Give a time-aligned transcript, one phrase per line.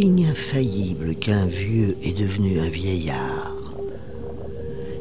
[0.00, 3.72] signe infaillible qu'un vieux est devenu un vieillard,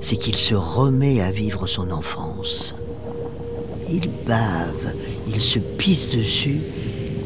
[0.01, 2.75] c'est qu'il se remet à vivre son enfance.
[3.89, 4.93] Il bave,
[5.27, 6.59] il se pisse dessus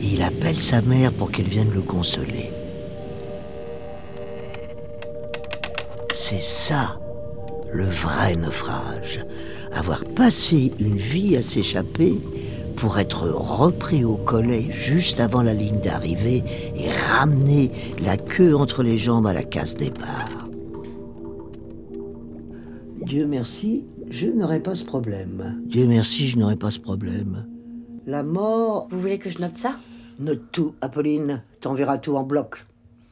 [0.02, 2.52] et il appelle sa mère pour qu'elle vienne le consoler.
[6.14, 7.00] C'est ça
[7.72, 9.26] le vrai naufrage.
[9.74, 12.20] Avoir passé une vie à s'échapper
[12.76, 16.44] pour être repris au collet juste avant la ligne d'arrivée
[16.76, 20.30] et ramener la queue entre les jambes à la casse départ.
[23.02, 25.62] Dieu merci, je n'aurai pas ce problème.
[25.66, 27.46] Dieu merci, je n'aurai pas ce problème.
[28.06, 28.88] La mort.
[28.90, 29.78] Vous voulez que je note ça?
[30.20, 31.44] Note tout, Apolline.
[31.62, 32.66] T'enverras tout en bloc.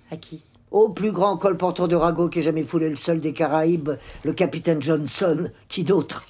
[0.10, 0.44] À qui?
[0.72, 3.92] Au plus grand colporteur de ragot qui ait jamais foulé le sol des Caraïbes,
[4.24, 5.50] le capitaine Johnson.
[5.68, 6.26] Qui d'autre?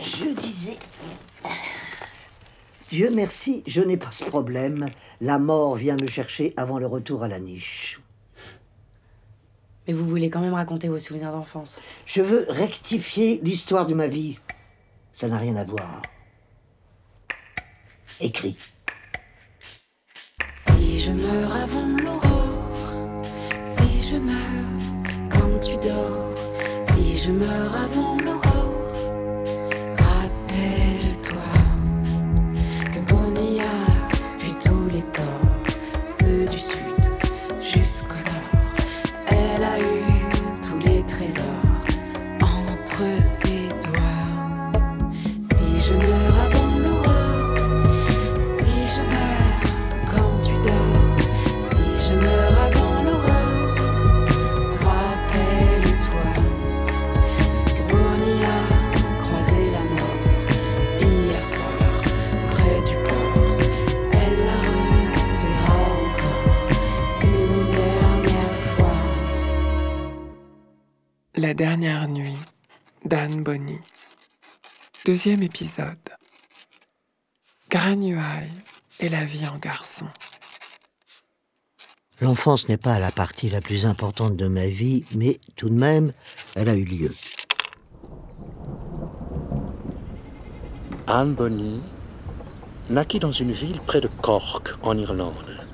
[0.00, 0.78] Je disais.
[2.90, 4.86] Dieu merci, je n'ai pas ce problème.
[5.20, 8.00] La mort vient me chercher avant le retour à la niche.
[9.86, 11.80] Mais vous voulez quand même raconter vos souvenirs d'enfance.
[12.04, 14.38] Je veux rectifier l'histoire de ma vie.
[15.12, 16.02] Ça n'a rien à voir.
[18.20, 18.56] Écrit.
[20.66, 22.92] Si je meurs avant l'aurore,
[23.64, 26.34] si je meurs quand tu dors,
[26.82, 28.19] si je meurs avant
[75.10, 76.08] Deuxième épisode.
[77.68, 78.52] Granuaille
[79.00, 80.06] et la vie en garçon.
[82.20, 86.12] L'enfance n'est pas la partie la plus importante de ma vie, mais tout de même,
[86.54, 87.12] elle a eu lieu.
[91.08, 91.80] Anne Bonny
[92.88, 95.66] naquit dans une ville près de Cork, en Irlande.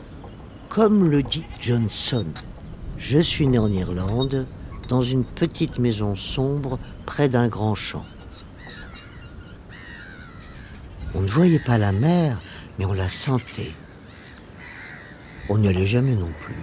[0.70, 2.24] Comme le dit Johnson,
[2.96, 4.46] je suis né en Irlande,
[4.88, 8.06] dans une petite maison sombre près d'un grand champ.
[11.16, 12.36] On ne voyait pas la mer,
[12.78, 13.72] mais on la sentait.
[15.48, 16.60] On n'y allait jamais non plus.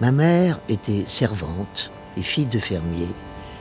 [0.00, 3.08] Ma mère était servante et fille de fermier,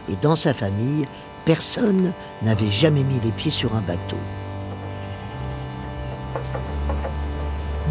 [0.07, 1.07] et dans sa famille,
[1.45, 2.13] personne
[2.43, 4.19] n'avait jamais mis les pieds sur un bateau.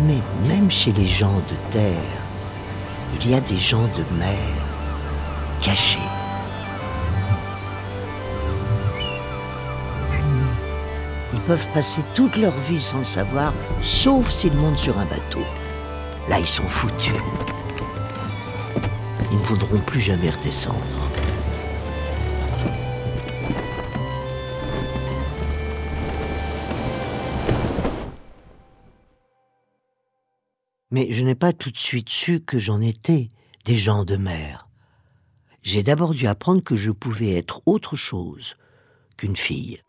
[0.07, 1.93] Mais même chez les gens de terre,
[3.21, 4.39] il y a des gens de mer
[5.61, 5.99] cachés.
[11.47, 15.45] Peuvent passer toute leur vie sans le savoir, sauf s'ils montent sur un bateau.
[16.29, 17.15] Là, ils sont foutus.
[19.31, 20.77] Ils ne voudront plus jamais redescendre.
[30.91, 33.29] Mais je n'ai pas tout de suite su que j'en étais
[33.65, 34.69] des gens de mer.
[35.63, 38.57] J'ai d'abord dû apprendre que je pouvais être autre chose
[39.17, 39.81] qu'une fille.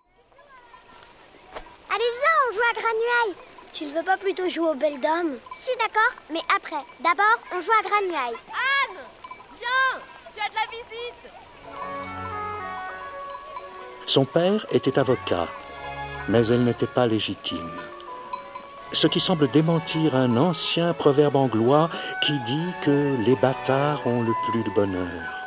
[2.58, 3.36] Joue à Granuaille.
[3.72, 6.84] Tu ne veux pas plutôt jouer aux belles dames Si, d'accord, mais après.
[7.02, 8.36] D'abord, on joue à Granuaille.
[8.50, 8.98] Anne
[9.60, 10.02] Viens
[10.34, 11.34] Tu as de la visite
[14.08, 15.48] Son père était avocat,
[16.30, 17.80] mais elle n'était pas légitime.
[18.92, 21.92] Ce qui semble démentir un ancien proverbe anglois
[22.26, 25.38] qui dit que les bâtards ont le plus de bonheur.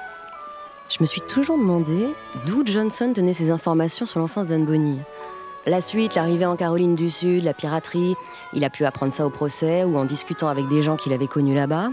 [0.88, 2.14] Je me suis toujours demandé
[2.46, 5.00] d'où Johnson tenait ses informations sur l'enfance d'Anne Bonny.
[5.66, 8.14] La suite, l'arrivée en Caroline du Sud, la piraterie,
[8.54, 11.26] il a pu apprendre ça au procès ou en discutant avec des gens qu'il avait
[11.26, 11.90] connus là-bas.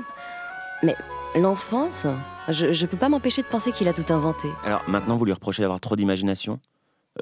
[0.83, 0.95] Mais
[1.35, 2.07] l'enfance,
[2.47, 4.47] je ne peux pas m'empêcher de penser qu'il a tout inventé.
[4.63, 6.59] Alors maintenant, vous lui reprochez d'avoir trop d'imagination?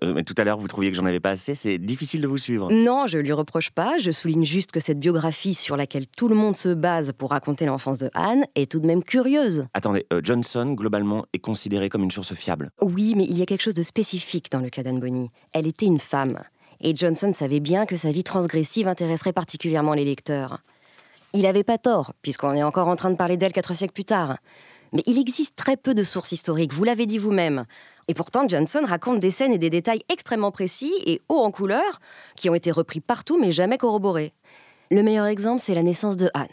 [0.03, 2.27] Euh, Mais tout à l'heure, vous trouviez que j'en avais pas assez, c'est difficile de
[2.27, 2.71] vous suivre.
[2.71, 6.35] Non, je lui reproche pas, je souligne juste que cette biographie sur laquelle tout le
[6.35, 9.67] monde se base pour raconter l'enfance de Anne est tout de même curieuse.
[9.73, 12.71] Attendez, euh, Johnson, globalement, est considéré comme une source fiable.
[12.81, 15.29] Oui, mais il y a quelque chose de spécifique dans le cas d'Anne Bonny.
[15.53, 16.39] Elle était une femme.
[16.81, 20.59] Et Johnson savait bien que sa vie transgressive intéresserait particulièrement les lecteurs.
[21.33, 24.05] Il avait pas tort, puisqu'on est encore en train de parler d'elle quatre siècles plus
[24.05, 24.37] tard.
[24.93, 27.65] Mais il existe très peu de sources historiques, vous l'avez dit vous-même.
[28.07, 31.99] Et pourtant, Johnson raconte des scènes et des détails extrêmement précis et hauts en couleur,
[32.35, 34.33] qui ont été repris partout mais jamais corroborés.
[34.91, 36.47] Le meilleur exemple, c'est la naissance de Anne.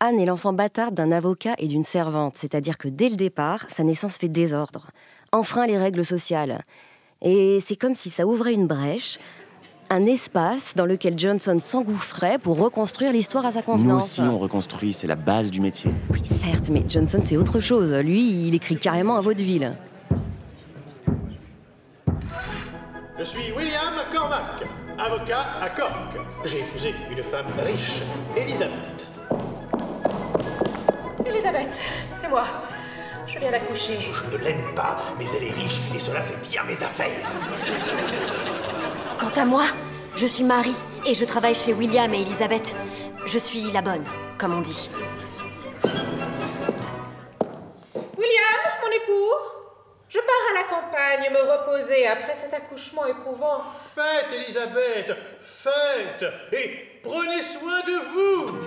[0.00, 3.84] Anne est l'enfant bâtard d'un avocat et d'une servante, c'est-à-dire que dès le départ, sa
[3.84, 4.86] naissance fait désordre,
[5.30, 6.62] enfreint les règles sociales.
[7.20, 9.18] Et c'est comme si ça ouvrait une brèche,
[9.90, 14.04] un espace dans lequel Johnson s'engouffrait pour reconstruire l'histoire à sa Nous convenance.
[14.04, 15.90] aussi, on reconstruit, c'est la base du métier.
[16.10, 17.92] Oui, certes, mais Johnson, c'est autre chose.
[17.92, 19.76] Lui, il écrit carrément un vaudeville.
[23.18, 24.62] Je suis William Cormac,
[24.98, 26.16] avocat à Cork.
[26.44, 28.02] J'ai épousé une femme riche,
[28.36, 29.08] Elisabeth.
[31.26, 31.80] Elisabeth,
[32.20, 32.44] c'est moi.
[33.26, 34.10] Je viens d'accoucher.
[34.12, 37.30] Je ne l'aime pas, mais elle est riche et cela fait bien mes affaires.
[39.18, 39.64] Quant à moi,
[40.16, 40.74] je suis Marie
[41.06, 42.74] et je travaille chez William et Elisabeth.
[43.26, 44.04] Je suis la bonne,
[44.38, 44.90] comme on dit.
[47.94, 49.59] William, mon époux,
[50.10, 53.62] je pars à la campagne me reposer après cet accouchement éprouvant.
[53.94, 58.58] Faites, Elisabeth, faites et prenez soin de vous.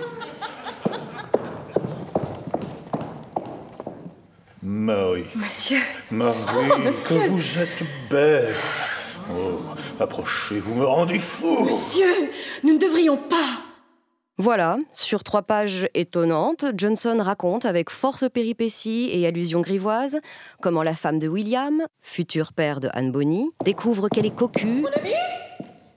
[4.62, 5.26] Marie.
[5.34, 5.80] Monsieur.
[6.10, 6.36] Marie,
[6.74, 7.18] Oh, monsieur.
[7.18, 8.54] que vous êtes belle.
[9.30, 9.60] Oh,
[10.00, 11.64] approchez, vous me rendez fou.
[11.64, 12.30] Monsieur,
[12.62, 13.63] nous ne devrions pas.
[14.44, 20.20] Voilà, sur trois pages étonnantes, Johnson raconte avec force péripéties et allusions grivoises
[20.60, 24.88] comment la femme de William, futur père de Anne Bonny, découvre qu'elle est cocu Mon
[24.88, 25.14] ami,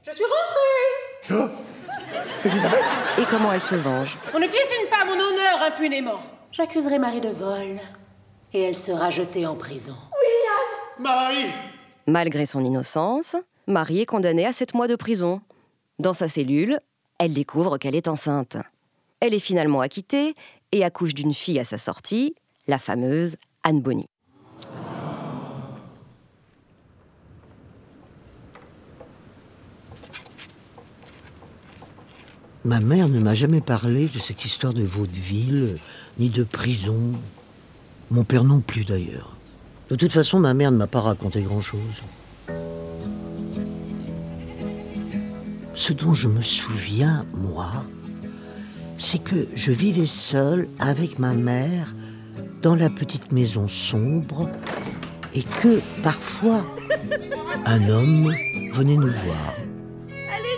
[0.02, 0.24] je suis
[1.28, 1.52] rentrée.
[3.22, 4.18] et comment elle se venge.
[4.34, 6.22] On ne piétine pas mon honneur impunément.
[6.54, 7.82] J'accuserai Marie de vol
[8.54, 9.98] et elle sera jetée en prison.
[10.98, 11.52] Marie
[12.08, 13.36] Malgré son innocence,
[13.68, 15.42] Marie est condamnée à sept mois de prison.
[16.00, 16.80] Dans sa cellule,
[17.20, 18.58] elle découvre qu'elle est enceinte.
[19.20, 20.36] Elle est finalement acquittée
[20.72, 22.36] et accouche d'une fille à sa sortie,
[22.68, 24.06] la fameuse Anne Bonny.
[32.66, 35.78] Ma mère ne m'a jamais parlé de cette histoire de vaudeville,
[36.20, 37.14] ni de prison.
[38.12, 39.38] Mon père non plus d'ailleurs.
[39.90, 42.02] De toute façon, ma mère ne m'a pas raconté grand-chose.
[45.78, 47.72] Ce dont je me souviens, moi,
[48.98, 51.94] c'est que je vivais seule avec ma mère
[52.64, 54.50] dans la petite maison sombre
[55.36, 56.66] et que parfois
[57.68, 58.34] un homme
[58.74, 59.54] venait nous voir.
[60.34, 60.58] Allez,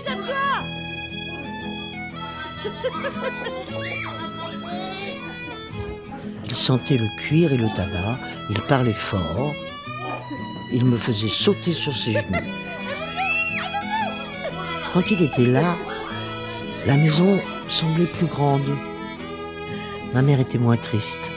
[6.46, 8.18] Il sentait le cuir et le tabac,
[8.50, 9.54] il parlait fort,
[10.72, 12.69] il me faisait sauter sur ses genoux.
[14.94, 15.78] Quand il était là,
[16.88, 18.76] la maison semblait plus grande.
[20.14, 21.30] Ma mère était moins triste.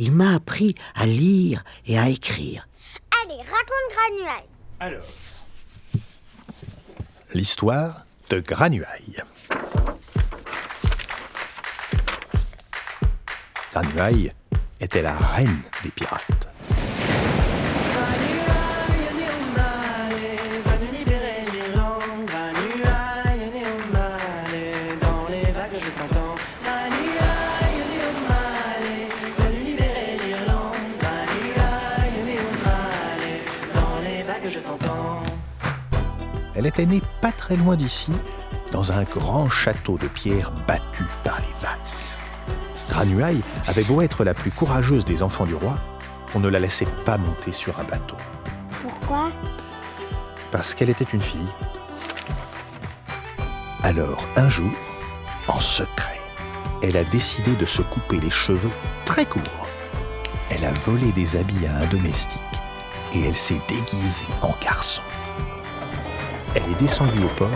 [0.00, 2.66] Il m'a appris à lire et à écrire.
[3.22, 4.48] Allez, raconte Granuaille.
[4.80, 5.06] Alors,
[7.32, 9.22] l'histoire de Granuaille.
[13.72, 14.32] Granuaille
[14.80, 16.43] était la reine des pirates.
[36.64, 38.10] Elle était née pas très loin d'ici,
[38.72, 41.76] dans un grand château de pierre battu par les vagues.
[42.88, 45.78] Granuaille avait beau être la plus courageuse des enfants du roi,
[46.34, 48.16] on ne la laissait pas monter sur un bateau,
[48.80, 49.30] Pourquoi?
[50.52, 51.46] Parce qu'elle était une fille.
[53.82, 54.72] Alors, un jour,
[55.48, 56.18] en secret,
[56.82, 58.72] elle a décidé de se couper les cheveux
[59.04, 59.68] très courts.
[60.48, 62.40] Elle a volé des habits à un domestique
[63.12, 65.02] et elle s'est déguisée en garçon.
[66.54, 67.48] Elle est descendue au port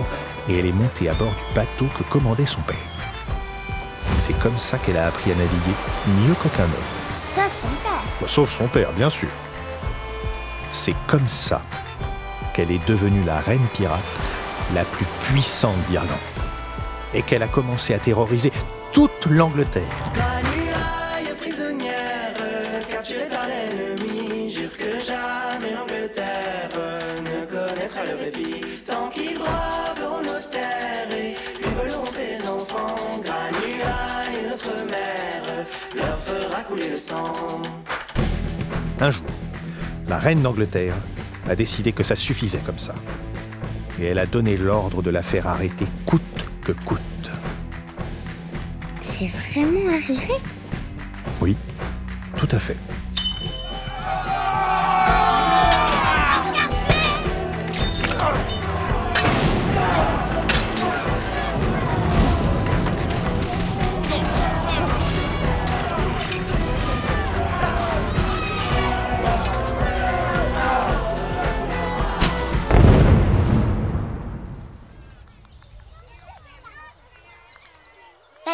[0.48, 2.76] et elle est montée à bord du bateau que commandait son père.
[4.18, 5.74] C'est comme ça qu'elle a appris à naviguer
[6.06, 6.70] mieux qu'aucun homme.
[7.34, 8.28] Sauf son père.
[8.28, 9.28] Sauf son père, bien sûr.
[10.72, 11.62] C'est comme ça
[12.52, 14.00] qu'elle est devenue la reine pirate
[14.74, 16.10] la plus puissante d'Irlande.
[17.14, 18.50] Et qu'elle a commencé à terroriser
[18.92, 19.84] toute l'Angleterre.
[39.00, 39.24] Un jour,
[40.08, 40.94] la reine d'Angleterre
[41.48, 42.94] a décidé que ça suffisait comme ça.
[44.00, 46.22] Et elle a donné l'ordre de la faire arrêter coûte
[46.62, 46.98] que coûte.
[49.02, 50.34] C'est vraiment arrivé?
[51.40, 51.56] Oui,
[52.36, 52.76] tout à fait.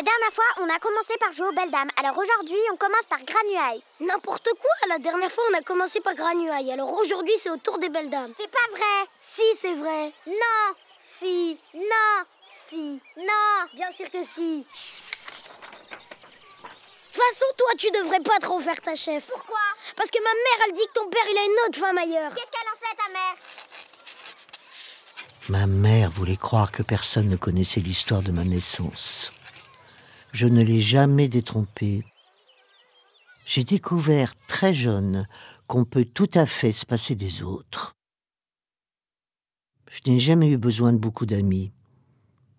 [0.05, 1.89] Dernière fois, on a commencé par jouer aux belles dames.
[1.97, 3.83] Alors aujourd'hui, on commence par Granuaille.
[4.01, 6.71] N'importe quoi La dernière fois, on a commencé par Granuaille.
[6.73, 8.33] Alors aujourd'hui, c'est au tour des belles dames.
[8.39, 10.13] C'est pas vrai Si, c'est vrai.
[10.27, 11.59] Non Si.
[11.75, 12.25] Non
[12.69, 13.01] Si.
[13.17, 14.59] Non Bien sûr que si.
[14.59, 14.65] De
[17.21, 19.25] toute façon, toi, tu devrais pas trop faire ta chef.
[19.27, 19.59] Pourquoi?
[19.97, 22.35] Parce que ma mère, elle dit que ton père, il a une autre femme ailleurs.
[22.35, 23.37] Qu'est-ce qu'elle en sait, ta mère?
[25.51, 29.31] Ma mère voulait croire que personne ne connaissait l'histoire de ma naissance.
[30.35, 32.05] Je ne l'ai jamais détrompée.
[33.47, 35.29] J'ai découvert très jeune
[35.69, 37.95] qu'on peut tout à fait se passer des autres.
[39.89, 41.71] Je n'ai jamais eu besoin de beaucoup d'amis,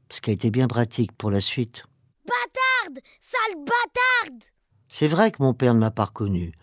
[0.09, 1.83] ce qui a été bien pratique pour la suite.
[2.25, 4.43] Bâtarde Sale bâtarde
[4.87, 6.53] C'est vrai que mon père ne m'a pas reconnu,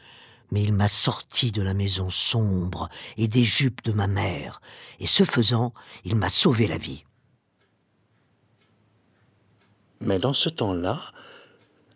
[0.50, 2.88] mais il m'a sorti de la maison sombre
[3.19, 4.62] et des jupes de ma mère,
[4.99, 7.04] et ce faisant, il m'a sauvé la vie.
[10.02, 10.99] Mais dans ce temps-là,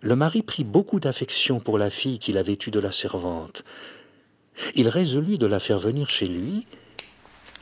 [0.00, 3.64] le mari prit beaucoup d'affection pour la fille qu'il avait eue de la servante.
[4.74, 6.66] Il résolut de la faire venir chez lui,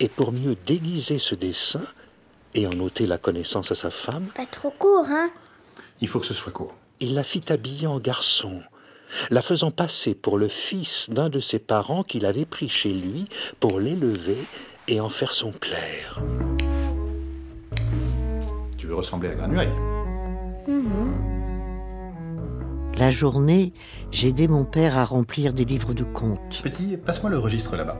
[0.00, 1.84] et pour mieux déguiser ce dessein,
[2.54, 5.30] et en ôter la connaissance à sa femme, Pas trop court, hein?
[6.00, 6.74] Il faut que ce soit court.
[7.00, 8.60] il la fit habiller en garçon,
[9.30, 13.24] la faisant passer pour le fils d'un de ses parents qu'il avait pris chez lui
[13.60, 14.38] pour l'élever
[14.88, 16.20] et en faire son clerc.
[18.76, 19.72] Tu veux ressembler à Granuaille
[22.96, 23.72] La journée,
[24.12, 26.62] j'aidais mon père à remplir des livres de comptes.
[26.62, 27.98] Petit, passe-moi le registre là-bas.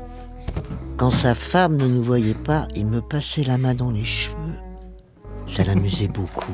[0.96, 4.36] Quand sa femme ne nous voyait pas, il me passait la main dans les cheveux.
[5.46, 6.52] Ça l'amusait beaucoup.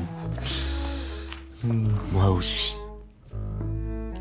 [1.63, 2.73] Moi aussi.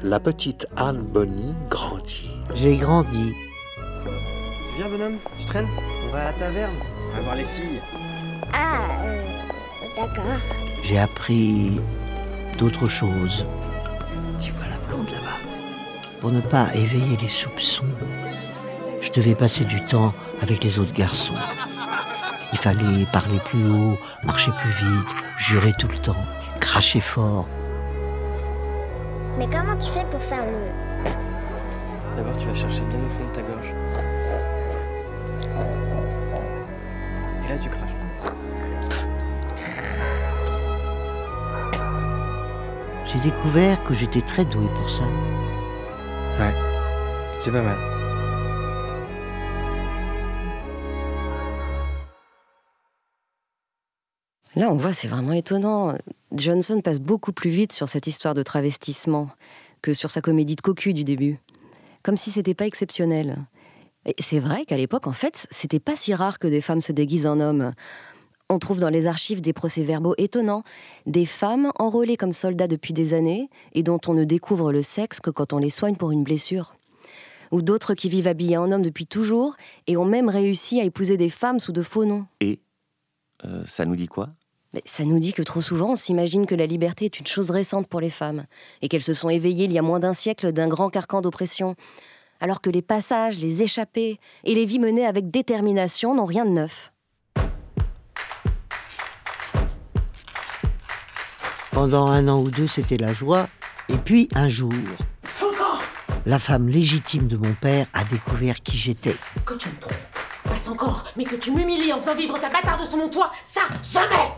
[0.02, 2.30] La petite Anne Bonny grandit.
[2.54, 3.32] J'ai grandi.
[4.76, 5.68] Viens, bonhomme Tu traînes?
[6.06, 6.72] On va à la taverne.
[7.10, 7.80] On va voir les filles.
[8.52, 9.39] Ah, euh,
[9.96, 10.40] d'accord.
[10.82, 11.80] J'ai appris
[12.58, 13.46] d'autres choses.
[14.38, 15.38] Tu vois la blonde là-bas
[16.20, 17.84] Pour ne pas éveiller les soupçons,
[19.00, 21.34] je devais passer du temps avec les autres garçons.
[22.52, 26.16] Il fallait parler plus haut, marcher plus vite, jurer tout le temps,
[26.60, 27.46] cracher fort.
[29.38, 32.16] Mais comment tu fais pour faire le...
[32.16, 33.72] D'abord, tu vas chercher bien au fond de ta gorge.
[37.44, 37.99] Et là, tu craches.
[43.12, 45.02] J'ai découvert que j'étais très doué pour ça.
[46.38, 46.54] Ouais.
[47.34, 47.76] C'est pas mal.
[54.54, 55.96] Là, on voit, c'est vraiment étonnant.
[56.32, 59.28] Johnson passe beaucoup plus vite sur cette histoire de travestissement
[59.82, 61.40] que sur sa comédie de cocu du début.
[62.04, 63.38] Comme si c'était pas exceptionnel.
[64.06, 66.92] Et c'est vrai qu'à l'époque, en fait, c'était pas si rare que des femmes se
[66.92, 67.72] déguisent en hommes.
[68.50, 70.64] On trouve dans les archives des procès-verbaux étonnants,
[71.06, 75.20] des femmes enrôlées comme soldats depuis des années et dont on ne découvre le sexe
[75.20, 76.74] que quand on les soigne pour une blessure.
[77.52, 79.54] Ou d'autres qui vivent habillées en hommes depuis toujours
[79.86, 82.26] et ont même réussi à épouser des femmes sous de faux noms.
[82.40, 82.58] Et
[83.44, 84.30] euh, ça nous dit quoi?
[84.74, 87.52] Mais ça nous dit que trop souvent, on s'imagine que la liberté est une chose
[87.52, 88.46] récente pour les femmes,
[88.82, 91.76] et qu'elles se sont éveillées il y a moins d'un siècle d'un grand carcan d'oppression,
[92.40, 96.50] alors que les passages, les échappées et les vies menées avec détermination n'ont rien de
[96.50, 96.92] neuf.
[101.80, 103.48] Pendant un an ou deux, c'était la joie.
[103.88, 104.70] Et puis, un jour,
[106.26, 109.16] la femme légitime de mon père a découvert qui j'étais.
[109.46, 109.96] Quand tu me trompes,
[110.44, 113.62] passe encore, mais que tu m'humilies en faisant vivre ta bâtarde sur mon toit, ça,
[113.82, 114.30] jamais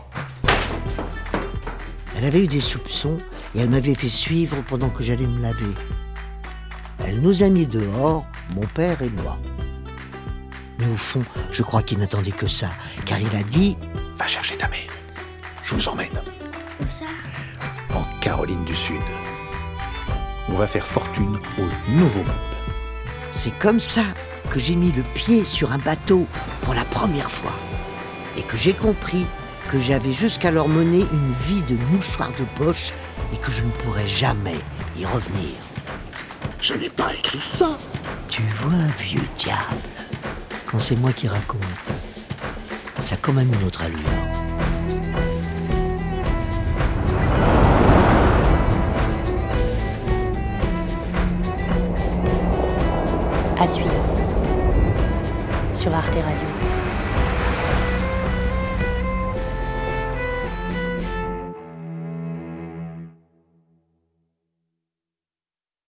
[2.15, 3.17] Elle avait eu des soupçons
[3.53, 5.73] et elle m'avait fait suivre pendant que j'allais me laver.
[7.05, 9.37] Elle nous a mis dehors, mon père et moi.
[10.79, 12.69] Mais au fond, je crois qu'il n'attendait que ça,
[13.05, 13.75] car il a dit
[14.15, 14.87] Va chercher ta mère.
[15.65, 16.21] Je vous emmène.
[16.81, 17.05] Où ça
[17.93, 19.01] En Caroline du Sud.
[20.49, 22.35] On va faire fortune au Nouveau Monde.
[23.31, 24.03] C'est comme ça
[24.51, 26.27] que j'ai mis le pied sur un bateau
[26.61, 27.53] pour la première fois.
[28.37, 29.25] Et que j'ai compris
[29.71, 32.91] que j'avais jusqu'alors mené une vie de mouchoir de poche
[33.33, 34.59] et que je ne pourrais jamais
[34.97, 35.51] y revenir.
[36.59, 37.77] Je n'ai pas écrit ça.
[38.29, 39.59] Tu vois, vieux diable,
[40.65, 41.61] quand c'est moi qui raconte,
[42.99, 44.62] ça a quand même une autre allure.
[53.63, 53.89] À suivre.
[55.73, 56.52] Sur Arte Radio.